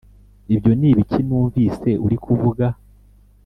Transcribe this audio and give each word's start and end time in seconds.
Ibyo 0.55 0.71
n’ibiki 0.79 1.19
numvise 1.27 1.89
uri 2.05 2.17
kuvuga 2.23 2.65